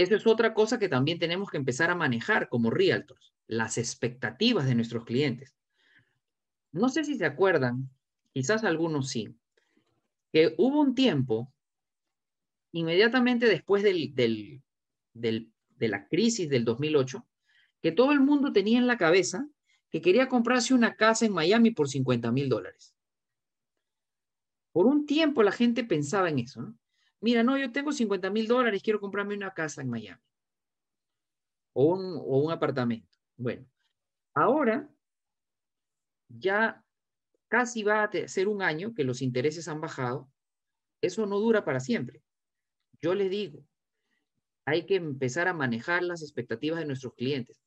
eso 0.03 0.15
es 0.15 0.27
otra 0.27 0.55
cosa 0.55 0.79
que 0.79 0.89
también 0.89 1.19
tenemos 1.19 1.51
que 1.51 1.57
empezar 1.57 1.91
a 1.91 1.95
manejar 1.95 2.49
como 2.49 2.71
realtors, 2.71 3.33
las 3.47 3.79
expectativas 3.79 4.67
de 4.67 4.75
nuestros 4.75 5.05
clientes. 5.05 5.57
No 6.73 6.89
sé 6.89 7.05
si 7.05 7.17
se 7.17 7.25
acuerdan, 7.25 7.91
quizás 8.33 8.65
algunos 8.65 9.09
sí, 9.09 9.35
que 10.33 10.55
hubo 10.59 10.81
un 10.81 10.95
tiempo, 10.95 11.53
inmediatamente 12.73 13.47
después 13.47 13.83
del, 13.83 14.15
de 15.15 15.89
la 15.89 16.07
crisis 16.07 16.49
del 16.49 16.65
2008, 16.65 17.27
que 17.81 17.93
todo 17.93 18.13
el 18.13 18.21
mundo 18.21 18.53
tenía 18.53 18.79
en 18.79 18.87
la 18.87 18.99
cabeza 18.99 19.49
que 19.91 20.01
quería 20.01 20.29
comprarse 20.29 20.75
una 20.75 20.97
casa 20.97 21.27
en 21.27 21.33
Miami 21.33 21.71
por 21.71 21.89
50 21.89 22.31
mil 22.31 22.49
dólares. 22.49 22.95
Por 24.73 24.87
un 24.87 25.07
tiempo 25.07 25.43
la 25.43 25.53
gente 25.53 25.83
pensaba 25.83 26.29
en 26.29 26.41
eso. 26.41 26.61
¿no? 26.63 26.79
Mira, 27.21 27.43
no, 27.43 27.59
yo 27.59 27.73
tengo 27.73 27.93
50 27.93 28.31
mil 28.31 28.47
dólares, 28.47 28.83
quiero 28.83 29.01
comprarme 29.01 29.35
una 29.35 29.53
casa 29.53 29.83
en 29.83 29.91
Miami. 29.91 30.23
O 31.73 31.95
un, 31.95 32.17
o 32.17 32.39
un 32.39 32.53
apartamento. 32.53 33.09
Bueno, 33.37 33.67
ahora 34.35 34.89
ya 36.29 36.85
casi 37.49 37.83
va 37.83 38.05
a 38.05 38.29
ser 38.29 38.49
un 38.49 38.63
año 38.63 38.95
que 38.95 39.05
los 39.05 39.23
intereses 39.23 39.69
han 39.69 39.81
bajado. 39.81 40.31
Eso 41.01 41.27
no 41.27 41.39
dura 41.39 41.65
para 41.65 41.81
siempre. 41.81 42.23
Yo 43.01 43.15
les 43.15 43.31
digo, 43.31 43.65
hay 44.65 44.87
que 44.87 44.97
empezar 44.97 45.49
a 45.49 45.55
manejar 45.55 46.03
las 46.03 46.23
expectativas 46.23 46.81
de 46.81 46.87
nuestros 46.87 47.15
clientes. 47.15 47.61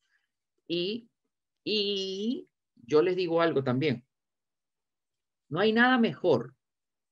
Y 0.67 1.11
y 1.63 2.49
yo 2.75 3.01
les 3.01 3.15
digo 3.15 3.41
algo 3.41 3.63
también. 3.63 4.05
No 5.49 5.59
hay 5.59 5.73
nada 5.73 5.97
mejor 5.97 6.55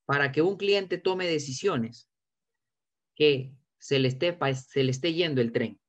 para 0.05 0.31
que 0.31 0.41
un 0.41 0.57
cliente 0.57 0.97
tome 0.97 1.27
decisiones 1.27 2.08
que 3.19 3.53
se 3.77 3.99
le 3.99 4.07
esté, 4.07 4.37
se 4.55 4.83
le 4.83 4.91
esté 4.91 5.13
yendo 5.13 5.41
el 5.41 5.51
tren. 5.51 5.79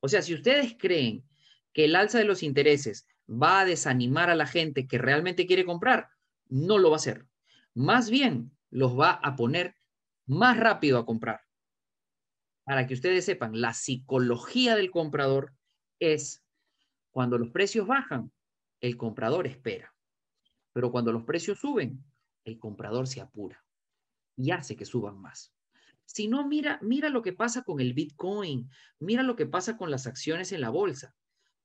O 0.00 0.08
sea, 0.08 0.22
si 0.22 0.32
ustedes 0.32 0.76
creen 0.78 1.24
que 1.72 1.86
el 1.86 1.96
alza 1.96 2.18
de 2.18 2.24
los 2.24 2.44
intereses 2.44 3.06
va 3.28 3.60
a 3.60 3.64
desanimar 3.64 4.30
a 4.30 4.36
la 4.36 4.46
gente 4.46 4.86
que 4.86 4.96
realmente 4.96 5.46
quiere 5.46 5.64
comprar, 5.64 6.08
no 6.48 6.78
lo 6.78 6.90
va 6.90 6.96
a 6.96 6.98
hacer. 6.98 7.26
Más 7.74 8.10
bien, 8.10 8.56
los 8.70 8.96
va 8.98 9.10
a 9.10 9.34
poner 9.34 9.74
más 10.24 10.56
rápido 10.56 10.98
a 10.98 11.04
comprar. 11.04 11.40
Para 12.64 12.86
que 12.86 12.94
ustedes 12.94 13.24
sepan, 13.24 13.60
la 13.60 13.74
psicología 13.74 14.76
del 14.76 14.92
comprador 14.92 15.52
es 15.98 16.44
cuando 17.10 17.38
los 17.38 17.50
precios 17.50 17.88
bajan, 17.88 18.32
el 18.80 18.96
comprador 18.96 19.48
espera. 19.48 19.92
Pero 20.72 20.92
cuando 20.92 21.10
los 21.10 21.24
precios 21.24 21.58
suben, 21.58 22.04
el 22.44 22.60
comprador 22.60 23.08
se 23.08 23.20
apura 23.20 23.64
y 24.36 24.52
hace 24.52 24.76
que 24.76 24.84
suban 24.84 25.18
más. 25.18 25.55
Si 26.06 26.28
no, 26.28 26.46
mira, 26.46 26.78
mira 26.82 27.10
lo 27.10 27.20
que 27.20 27.32
pasa 27.32 27.62
con 27.62 27.80
el 27.80 27.92
Bitcoin, 27.92 28.70
mira 28.98 29.22
lo 29.22 29.36
que 29.36 29.46
pasa 29.46 29.76
con 29.76 29.90
las 29.90 30.06
acciones 30.06 30.52
en 30.52 30.60
la 30.62 30.70
bolsa. 30.70 31.14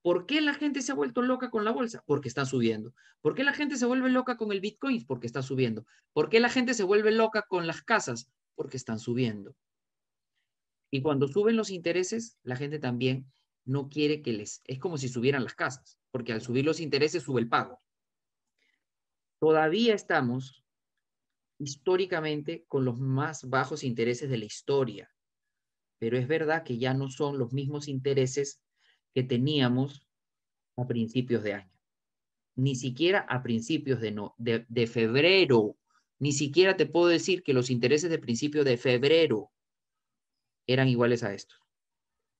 ¿Por 0.01 0.25
qué 0.25 0.41
la 0.41 0.56
gente 0.56 0.82
se 0.82 0.91
ha 0.91 0.95
vuelto 0.95 1.21
loca 1.21 1.51
con 1.51 1.63
la 1.63 1.71
bolsa? 1.71 2.04
Porque 2.08 2.27
está 2.27 2.45
subiendo. 2.45 2.93
¿Por 3.21 3.36
qué 3.36 3.43
la 3.43 3.54
gente 3.54 3.77
se 3.77 3.86
vuelve 3.86 4.10
loca 4.10 4.36
con 4.36 4.51
el 4.51 4.60
Bitcoin? 4.60 5.06
Porque 5.06 5.27
está 5.27 5.43
subiendo. 5.43 5.86
¿Por 6.12 6.30
qué 6.30 6.39
la 6.39 6.49
gente 6.49 6.73
se 6.73 6.84
vuelve 6.84 7.12
loca 7.12 7.43
con 7.47 7.67
las 7.67 7.84
casas? 7.84 8.32
Porque 8.56 8.77
están 8.77 8.99
subiendo. 8.99 9.56
Y 10.89 11.01
cuando 11.01 11.27
suben 11.27 11.56
los 11.56 11.69
intereses, 11.69 12.38
la 12.43 12.56
gente 12.56 12.80
también 12.80 13.32
no 13.63 13.89
quiere 13.89 14.23
que 14.23 14.34
les... 14.34 14.62
Es 14.65 14.80
como 14.80 14.97
si 14.97 15.08
subieran 15.08 15.43
las 15.43 15.54
casas, 15.54 15.99
porque 16.10 16.34
al 16.34 16.41
subir 16.41 16.65
los 16.65 16.80
intereses 16.80 17.23
sube 17.23 17.39
el 17.39 17.47
pago. 17.47 17.80
Todavía 19.39 19.93
estamos 19.93 20.63
históricamente 21.62 22.65
con 22.67 22.86
los 22.86 23.00
más 23.00 23.47
bajos 23.47 23.84
intereses 23.84 24.30
de 24.30 24.38
la 24.38 24.45
historia, 24.45 25.10
pero 26.00 26.17
es 26.17 26.28
verdad 26.28 26.63
que 26.63 26.80
ya 26.80 26.95
no 26.95 27.10
son 27.10 27.38
los 27.38 27.54
mismos 27.54 27.88
intereses 27.88 28.60
que 29.13 29.24
teníamos 29.24 30.08
a 30.76 30.88
principios 30.88 31.43
de 31.43 31.54
año. 31.54 31.71
Ni 32.56 32.76
siquiera 32.76 33.19
a 33.30 33.43
principios 33.43 34.00
de, 34.02 34.88
febrero. 34.88 35.78
Ni 36.19 36.32
siquiera 36.32 36.76
te 36.76 36.88
puedo 36.88 37.08
decir 37.08 37.43
que 37.43 37.54
los 37.54 37.69
intereses 37.69 38.10
de 38.10 38.19
principio 38.19 38.63
de 38.63 38.78
febrero 38.78 39.52
eran 40.67 40.88
iguales 40.88 41.24
a 41.24 41.34
estos. 41.34 41.60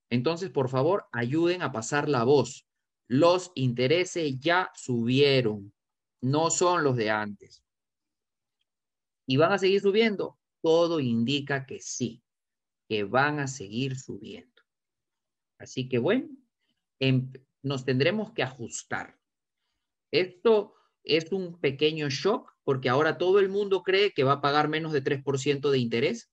Entonces, 0.10 0.50
por 0.50 0.70
favor, 0.70 1.06
ayuden 1.12 1.62
a 1.62 1.72
pasar 1.72 2.10
la 2.10 2.24
voz. 2.24 2.68
Los 3.08 3.52
intereses 3.56 4.40
ya 4.40 4.72
subieron, 4.74 5.74
no 6.22 6.50
son 6.50 6.84
los 6.84 6.96
de 6.96 7.10
antes. 7.10 7.64
¿Y 9.28 9.38
van 9.38 9.52
a 9.52 9.58
seguir 9.58 9.82
subiendo? 9.82 10.40
Todo 10.62 11.00
indica 11.00 11.66
que 11.66 11.80
sí, 11.80 12.24
que 12.88 13.04
van 13.04 13.40
a 13.40 13.48
seguir 13.48 13.98
subiendo. 13.98 14.62
Así 15.58 15.88
que 15.88 16.00
bueno, 16.00 16.30
em, 17.00 17.32
nos 17.62 17.86
tendremos 17.86 18.32
que 18.34 18.44
ajustar. 18.44 19.20
Esto 20.12 20.76
es 21.04 21.32
un 21.32 21.60
pequeño 21.60 22.10
shock 22.10 22.52
porque 22.64 22.90
ahora 22.90 23.18
todo 23.18 23.40
el 23.40 23.50
mundo 23.50 23.84
cree 23.84 24.12
que 24.12 24.24
va 24.24 24.34
a 24.34 24.42
pagar 24.42 24.68
menos 24.68 24.92
de 24.92 25.02
3% 25.02 25.72
de 25.72 25.80
interés. 25.80 26.32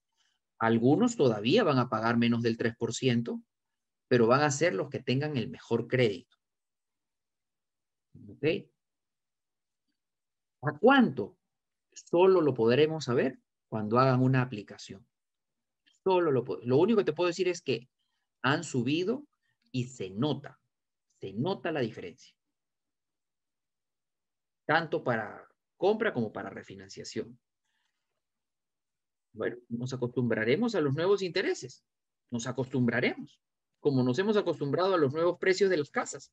Algunos 0.59 1.15
todavía 1.15 1.63
van 1.63 1.79
a 1.79 1.89
pagar 1.89 2.17
menos 2.17 2.43
del 2.43 2.57
3%, 2.57 3.41
pero 4.07 4.27
van 4.27 4.41
a 4.41 4.51
ser 4.51 4.73
los 4.73 4.89
que 4.89 4.99
tengan 4.99 5.37
el 5.37 5.49
mejor 5.49 5.87
crédito. 5.87 6.37
¿Ok? 8.27 8.45
¿A 10.61 10.77
cuánto? 10.77 11.38
Solo 12.07 12.41
lo 12.41 12.53
podremos 12.53 13.05
saber 13.05 13.39
cuando 13.67 13.99
hagan 13.99 14.21
una 14.21 14.41
aplicación. 14.41 15.05
Solo 16.03 16.31
lo, 16.31 16.43
lo 16.63 16.77
único 16.77 16.99
que 16.99 17.05
te 17.05 17.13
puedo 17.13 17.27
decir 17.27 17.47
es 17.47 17.61
que 17.61 17.89
han 18.41 18.63
subido 18.63 19.25
y 19.71 19.85
se 19.85 20.09
nota, 20.09 20.59
se 21.19 21.33
nota 21.33 21.71
la 21.71 21.81
diferencia. 21.81 22.33
Tanto 24.65 25.03
para 25.03 25.47
compra 25.77 26.13
como 26.13 26.31
para 26.31 26.49
refinanciación. 26.49 27.39
Bueno, 29.33 29.57
nos 29.69 29.93
acostumbraremos 29.93 30.75
a 30.75 30.81
los 30.81 30.93
nuevos 30.93 31.21
intereses. 31.21 31.83
nos 32.31 32.45
acostumbraremos, 32.45 33.39
como 33.79 34.03
nos 34.03 34.19
hemos 34.19 34.37
acostumbrado 34.37 34.93
a 34.93 34.97
los 34.97 35.13
nuevos 35.13 35.39
precios 35.39 35.69
de 35.69 35.77
las 35.77 35.89
casas. 35.89 36.31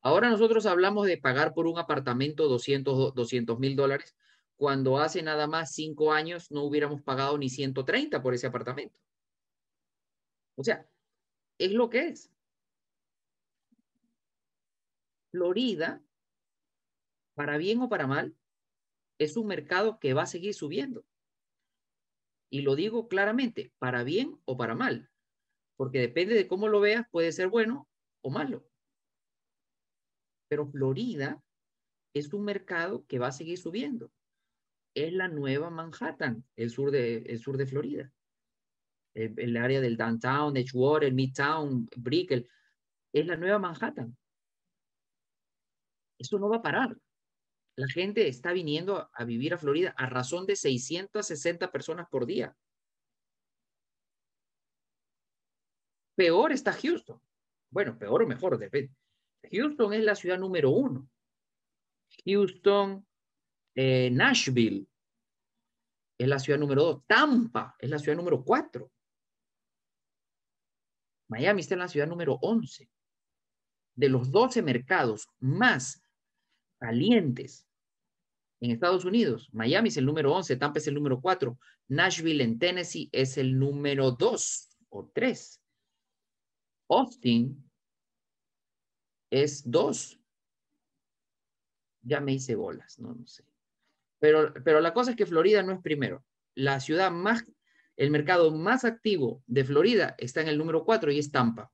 Ahora 0.00 0.28
nosotros 0.28 0.66
hablamos 0.66 1.06
de 1.06 1.18
pagar 1.18 1.54
por 1.54 1.66
un 1.66 1.78
apartamento 1.78 2.48
200 2.48 3.58
mil 3.60 3.76
dólares, 3.76 4.16
cuando 4.56 4.98
hace 4.98 5.22
nada 5.22 5.46
más 5.46 5.72
cinco 5.74 6.12
años 6.12 6.50
no 6.50 6.62
hubiéramos 6.62 7.02
pagado 7.02 7.36
ni 7.38 7.48
130 7.48 8.22
por 8.22 8.34
ese 8.34 8.46
apartamento. 8.46 9.00
O 10.56 10.64
sea, 10.64 10.88
es 11.58 11.72
lo 11.72 11.90
que 11.90 12.08
es. 12.08 12.30
Florida, 15.30 16.00
para 17.34 17.56
bien 17.56 17.80
o 17.80 17.88
para 17.88 18.06
mal, 18.06 18.36
es 19.18 19.36
un 19.36 19.46
mercado 19.46 19.98
que 19.98 20.14
va 20.14 20.22
a 20.22 20.26
seguir 20.26 20.54
subiendo. 20.54 21.04
Y 22.50 22.62
lo 22.62 22.76
digo 22.76 23.08
claramente, 23.08 23.72
para 23.78 24.04
bien 24.04 24.40
o 24.44 24.56
para 24.56 24.76
mal, 24.76 25.10
porque 25.76 25.98
depende 25.98 26.34
de 26.34 26.46
cómo 26.46 26.68
lo 26.68 26.80
veas, 26.80 27.04
puede 27.10 27.32
ser 27.32 27.48
bueno 27.48 27.88
o 28.22 28.30
malo. 28.30 28.64
Pero 30.48 30.66
Florida 30.66 31.42
es 32.14 32.32
un 32.32 32.44
mercado 32.44 33.04
que 33.06 33.18
va 33.18 33.28
a 33.28 33.32
seguir 33.32 33.58
subiendo. 33.58 34.12
Es 34.94 35.12
la 35.12 35.28
nueva 35.28 35.70
Manhattan, 35.70 36.44
el 36.56 36.70
sur 36.70 36.90
de, 36.90 37.18
el 37.18 37.38
sur 37.38 37.56
de 37.56 37.66
Florida. 37.66 38.12
El, 39.12 39.56
área 39.56 39.80
del 39.80 39.96
downtown, 39.96 40.56
Edgewater, 40.56 41.12
Midtown, 41.12 41.88
Brickell, 41.96 42.48
es 43.12 43.26
la 43.26 43.36
nueva 43.36 43.58
Manhattan. 43.58 44.16
Eso 46.18 46.38
no 46.38 46.48
va 46.48 46.56
a 46.56 46.62
parar. 46.62 46.96
La 47.76 47.88
gente 47.88 48.28
está 48.28 48.52
viniendo 48.52 49.10
a 49.12 49.24
vivir 49.24 49.54
a 49.54 49.58
Florida 49.58 49.94
a 49.96 50.06
razón 50.06 50.46
de 50.46 50.56
660 50.56 51.70
personas 51.72 52.08
por 52.08 52.26
día. 52.26 52.56
Peor 56.16 56.52
está 56.52 56.72
Houston. 56.72 57.20
Bueno, 57.70 57.98
peor 57.98 58.22
o 58.22 58.26
mejor, 58.26 58.58
depende. 58.58 58.94
Houston 59.50 59.92
es 59.92 60.04
la 60.04 60.14
ciudad 60.14 60.38
número 60.38 60.70
uno. 60.70 61.08
Houston, 62.24 63.04
eh, 63.74 64.10
Nashville 64.10 64.86
es 66.18 66.28
la 66.28 66.38
ciudad 66.38 66.58
número 66.58 66.82
dos. 66.82 67.02
Tampa 67.06 67.76
es 67.78 67.90
la 67.90 67.98
ciudad 67.98 68.16
número 68.16 68.44
cuatro. 68.44 68.90
Miami 71.28 71.60
está 71.60 71.74
en 71.74 71.80
la 71.80 71.88
ciudad 71.88 72.06
número 72.06 72.38
once. 72.42 72.88
De 73.96 74.08
los 74.08 74.30
12 74.30 74.62
mercados 74.62 75.28
más 75.38 76.02
calientes 76.78 77.66
en 78.60 78.70
Estados 78.70 79.04
Unidos, 79.04 79.48
Miami 79.52 79.88
es 79.88 79.96
el 79.96 80.06
número 80.06 80.32
11, 80.32 80.56
Tampa 80.56 80.78
es 80.78 80.86
el 80.86 80.94
número 80.94 81.20
4, 81.20 81.58
Nashville 81.88 82.42
en 82.42 82.58
Tennessee 82.58 83.08
es 83.12 83.36
el 83.36 83.58
número 83.58 84.12
2 84.12 84.68
o 84.88 85.10
3. 85.12 85.60
Austin 86.88 87.70
es 89.30 89.70
2. 89.70 90.20
Ya 92.02 92.20
me 92.20 92.32
hice 92.32 92.54
bolas, 92.54 92.98
no, 92.98 93.14
no 93.14 93.26
sé. 93.26 93.44
Pero, 94.24 94.54
pero 94.64 94.80
la 94.80 94.94
cosa 94.94 95.10
es 95.10 95.18
que 95.18 95.26
Florida 95.26 95.62
no 95.62 95.72
es 95.72 95.82
primero. 95.82 96.24
La 96.54 96.80
ciudad 96.80 97.10
más, 97.10 97.44
el 97.94 98.10
mercado 98.10 98.50
más 98.52 98.86
activo 98.86 99.42
de 99.46 99.66
Florida 99.66 100.14
está 100.16 100.40
en 100.40 100.48
el 100.48 100.56
número 100.56 100.82
4 100.86 101.12
y 101.12 101.18
es 101.18 101.30
Tampa. 101.30 101.70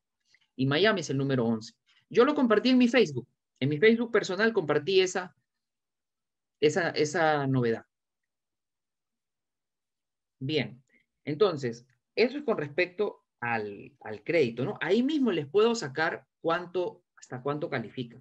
Y 0.56 0.66
Miami 0.66 1.02
es 1.02 1.10
el 1.10 1.18
número 1.18 1.46
11. 1.46 1.72
Yo 2.08 2.24
lo 2.24 2.34
compartí 2.34 2.70
en 2.70 2.78
mi 2.78 2.88
Facebook. 2.88 3.28
En 3.60 3.68
mi 3.68 3.78
Facebook 3.78 4.10
personal 4.10 4.52
compartí 4.52 5.00
esa, 5.00 5.32
esa, 6.58 6.90
esa 6.90 7.46
novedad. 7.46 7.86
Bien, 10.40 10.82
entonces, 11.24 11.86
eso 12.16 12.36
es 12.36 12.42
con 12.42 12.58
respecto 12.58 13.26
al, 13.38 13.92
al, 14.00 14.24
crédito, 14.24 14.64
¿no? 14.64 14.76
Ahí 14.80 15.04
mismo 15.04 15.30
les 15.30 15.46
puedo 15.46 15.76
sacar 15.76 16.26
cuánto, 16.40 17.04
hasta 17.16 17.42
cuánto 17.42 17.70
califica. 17.70 18.20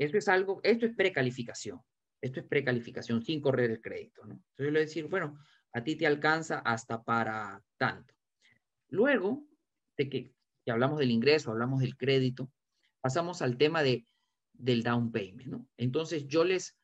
Eso 0.00 0.18
es 0.18 0.26
algo, 0.26 0.58
esto 0.64 0.84
es 0.84 0.96
precalificación. 0.96 1.80
Esto 2.26 2.40
es 2.40 2.46
precalificación 2.46 3.22
sin 3.22 3.40
correr 3.40 3.70
el 3.70 3.80
crédito, 3.80 4.24
¿no? 4.24 4.34
Entonces 4.34 4.58
yo 4.58 4.64
le 4.64 4.70
voy 4.70 4.78
a 4.78 4.86
decir, 4.86 5.06
bueno, 5.06 5.38
a 5.72 5.84
ti 5.84 5.94
te 5.94 6.06
alcanza 6.06 6.58
hasta 6.58 7.02
para 7.04 7.62
tanto. 7.76 8.14
Luego 8.88 9.46
de 9.96 10.08
que, 10.08 10.34
que 10.64 10.70
hablamos 10.72 10.98
del 10.98 11.12
ingreso, 11.12 11.50
hablamos 11.50 11.80
del 11.80 11.96
crédito, 11.96 12.50
pasamos 13.00 13.42
al 13.42 13.56
tema 13.56 13.82
de, 13.82 14.06
del 14.52 14.82
down 14.82 15.12
payment. 15.12 15.68
Entonces 15.76 16.26
yo 16.26 16.44
les, 16.44 16.76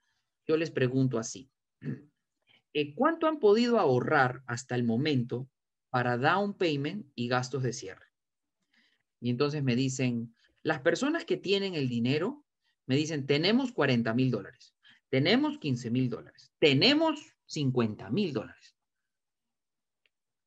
yo 0.47 0.57
les 0.57 0.71
pregunto 0.71 1.19
así, 1.19 1.51
eh, 2.73 2.95
¿cuánto 2.95 3.27
han 3.27 3.41
podido 3.41 3.79
ahorrar 3.81 4.43
hasta 4.47 4.77
el 4.77 4.85
momento 4.85 5.49
para 5.91 6.17
down 6.19 6.57
payment 6.57 7.07
y 7.15 7.27
gastos 7.29 7.65
de 7.65 7.73
cierre? 7.73 8.07
Y 9.21 9.31
entonces 9.31 9.63
me 9.63 9.75
dicen, 9.75 10.35
las 10.63 10.81
personas 10.81 11.25
que 11.25 11.37
tienen 11.37 11.75
el 11.75 11.89
dinero, 11.89 12.45
me 12.87 12.97
dicen, 12.97 13.27
tenemos 13.27 13.73
40 13.73 14.15
mil 14.15 14.31
dólares, 14.31 14.75
tenemos 15.13 15.59
15 15.59 15.91
mil 15.91 16.09
dólares, 16.09 16.51
tenemos 16.59 17.37
50 17.45 18.09
mil 18.09 18.33
dólares. 18.33 18.75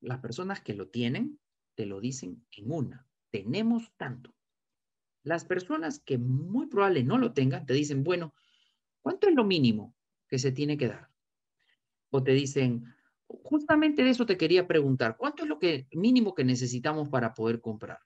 Las 0.02 0.20
personas 0.22 0.60
que 0.60 0.74
lo 0.74 0.88
tienen, 0.88 1.40
te 1.76 1.86
lo 1.86 2.02
dicen 2.02 2.44
en 2.58 2.72
una, 2.72 3.08
tenemos 3.30 3.92
tanto. 3.96 4.34
Las 5.22 5.46
personas 5.46 6.00
que 6.00 6.18
muy 6.18 6.66
probable 6.66 7.04
no 7.04 7.20
lo 7.20 7.32
tengan 7.32 7.68
te 7.68 7.76
dicen, 7.76 8.04
bueno, 8.04 8.34
¿cuánto 9.04 9.30
es 9.30 9.36
lo 9.36 9.44
mínimo 9.44 9.96
que 10.28 10.40
se 10.40 10.52
tiene 10.52 10.78
que 10.78 10.88
dar? 10.88 11.12
O 12.10 12.24
te 12.24 12.32
dicen, 12.32 12.92
justamente 13.28 14.04
de 14.04 14.10
eso 14.10 14.26
te 14.26 14.36
quería 14.36 14.66
preguntar, 14.66 15.16
¿cuánto 15.16 15.44
es 15.44 15.50
lo 15.50 15.60
que 15.60 15.88
mínimo 15.92 16.34
que 16.34 16.44
necesitamos 16.44 17.08
para 17.10 17.36
poder 17.36 17.62
comprar? 17.62 18.00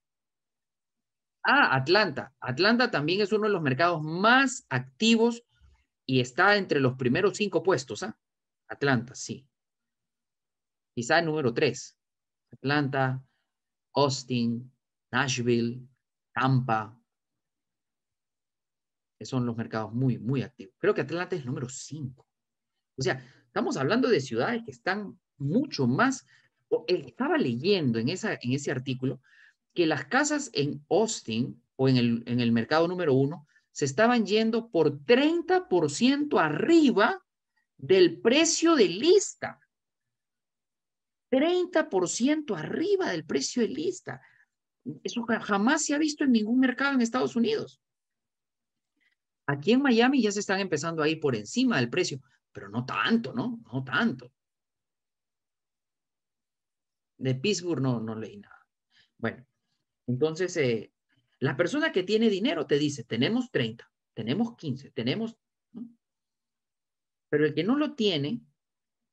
Ah, 1.41 1.73
Atlanta. 1.73 2.35
Atlanta 2.41 2.91
también 2.91 3.21
es 3.21 3.31
uno 3.31 3.47
de 3.47 3.53
los 3.53 3.61
mercados 3.61 4.03
más 4.03 4.65
activos 4.69 5.45
y 6.09 6.21
está 6.21 6.57
entre 6.57 6.79
los 6.79 6.95
primeros 6.95 7.37
cinco 7.37 7.61
puestos. 7.61 8.01
¿ah? 8.01 8.17
Atlanta, 8.67 9.13
sí. 9.13 9.47
Quizá 10.95 11.19
el 11.19 11.25
número 11.25 11.53
tres. 11.53 11.99
Atlanta, 12.51 13.23
Austin, 13.93 14.73
Nashville, 15.11 15.87
Tampa, 16.33 16.99
son 19.21 19.45
los 19.45 19.55
mercados 19.55 19.93
muy, 19.93 20.17
muy 20.17 20.41
activos. 20.41 20.73
Creo 20.79 20.95
que 20.95 21.01
Atlanta 21.01 21.35
es 21.35 21.45
número 21.45 21.69
5. 21.69 22.27
O 22.97 23.01
sea, 23.03 23.23
estamos 23.45 23.77
hablando 23.77 24.09
de 24.09 24.19
ciudades 24.19 24.63
que 24.65 24.71
están 24.71 25.19
mucho 25.37 25.85
más... 25.85 26.25
Estaba 26.87 27.37
leyendo 27.37 27.99
en, 27.99 28.09
esa, 28.09 28.33
en 28.33 28.53
ese 28.53 28.71
artículo 28.71 29.21
que 29.75 29.85
las 29.85 30.05
casas 30.05 30.49
en 30.53 30.83
Austin 30.89 31.61
o 31.75 31.87
en 31.87 31.97
el, 31.97 32.23
en 32.25 32.39
el 32.39 32.51
mercado 32.51 32.87
número 32.87 33.13
uno 33.13 33.45
se 33.71 33.85
estaban 33.85 34.25
yendo 34.25 34.69
por 34.69 35.03
30% 35.05 36.39
arriba 36.39 37.23
del 37.77 38.19
precio 38.21 38.75
de 38.75 38.87
lista. 38.87 39.59
30% 41.31 42.57
arriba 42.57 43.11
del 43.11 43.25
precio 43.25 43.61
de 43.61 43.69
lista. 43.69 44.21
Eso 45.03 45.23
jamás 45.41 45.85
se 45.85 45.93
ha 45.93 45.97
visto 45.97 46.23
en 46.23 46.31
ningún 46.31 46.59
mercado 46.59 46.93
en 46.93 47.01
Estados 47.01 47.35
Unidos. 47.35 47.81
Aquí 49.45 49.71
en 49.71 49.81
Miami 49.81 50.21
ya 50.21 50.31
se 50.31 50.41
están 50.41 50.59
empezando 50.59 51.01
a 51.01 51.09
ir 51.09 51.19
por 51.19 51.35
encima 51.35 51.77
del 51.77 51.89
precio, 51.89 52.21
pero 52.51 52.69
no 52.69 52.85
tanto, 52.85 53.33
¿no? 53.33 53.59
No 53.71 53.83
tanto. 53.83 54.31
De 57.17 57.35
Pittsburgh 57.35 57.81
no, 57.81 57.99
no 57.99 58.15
leí 58.15 58.37
nada. 58.37 58.65
Bueno, 59.17 59.45
entonces, 60.07 60.55
eh, 60.57 60.93
la 61.39 61.55
persona 61.55 61.91
que 61.91 62.03
tiene 62.03 62.29
dinero 62.29 62.65
te 62.67 62.77
dice, 62.77 63.03
tenemos 63.03 63.51
30, 63.51 63.89
tenemos 64.13 64.55
15, 64.57 64.91
tenemos... 64.91 65.37
Pero 67.29 67.45
el 67.45 67.53
que 67.53 67.63
no 67.63 67.77
lo 67.77 67.93
tiene, 67.93 68.41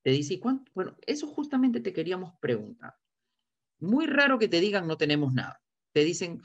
te 0.03 0.11
dice, 0.11 0.41
¿cuánto? 0.41 0.71
Bueno, 0.75 0.97
eso 1.07 1.27
justamente 1.27 1.81
te 1.81 1.93
queríamos 1.93 2.33
preguntar. 2.41 2.95
Muy 3.79 4.07
raro 4.07 4.39
que 4.39 4.49
te 4.49 4.61
digan, 4.61 4.87
no 4.87 4.97
tenemos 4.97 5.35
nada. 5.35 5.61
Te 5.93 6.05
dicen, 6.05 6.41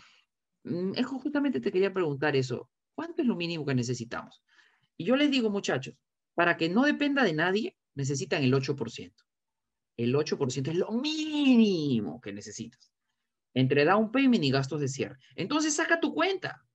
mm, 0.64 0.94
eso 0.96 1.20
justamente 1.20 1.62
te 1.62 1.72
quería 1.72 1.94
preguntar 1.94 2.36
eso. 2.36 2.70
¿Cuánto 2.94 3.22
es 3.22 3.28
lo 3.28 3.36
mínimo 3.36 3.66
que 3.66 3.74
necesitamos? 3.74 4.44
Y 4.98 5.06
yo 5.06 5.16
les 5.16 5.32
digo, 5.32 5.50
muchachos, 5.50 5.96
para 6.36 6.58
que 6.58 6.70
no 6.70 6.84
dependa 6.84 7.24
de 7.24 7.34
nadie, 7.34 7.78
necesitan 7.96 8.44
el 8.44 8.54
8%. 8.54 9.14
El 9.98 10.16
8% 10.16 10.72
es 10.72 10.78
lo 10.78 10.92
mínimo 10.92 12.20
que 12.20 12.34
necesitas. 12.34 12.91
Entre 13.54 13.86
down 13.86 14.12
payment 14.12 14.44
y 14.44 14.52
gastos 14.52 14.80
de 14.82 14.88
cierre. 14.88 15.18
Entonces 15.36 15.76
saca 15.76 16.00
tu 16.00 16.14
cuenta. 16.14 16.66